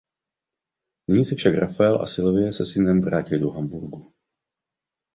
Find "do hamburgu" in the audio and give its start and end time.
3.39-4.13